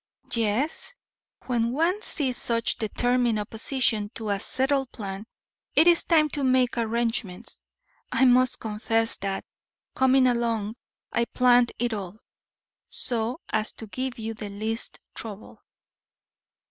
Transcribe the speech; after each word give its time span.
"Yes, 0.33 0.95
when 1.45 1.73
one 1.73 2.01
sees 2.01 2.35
such 2.35 2.79
determined 2.79 3.37
opposition 3.39 4.09
to 4.15 4.29
a 4.31 4.39
settled 4.39 4.91
plan, 4.91 5.27
it 5.75 5.85
is 5.85 6.03
time 6.03 6.27
to 6.29 6.43
make 6.43 6.75
arrangements. 6.75 7.61
I 8.11 8.25
must 8.25 8.59
confess 8.59 9.15
that, 9.17 9.45
coming 9.93 10.25
along, 10.25 10.77
I 11.11 11.25
planned 11.25 11.71
it 11.77 11.93
all, 11.93 12.17
so 12.89 13.41
as 13.49 13.73
to 13.73 13.85
give 13.85 14.17
you 14.17 14.33
the 14.33 14.49
least 14.49 14.99
trouble." 15.13 15.61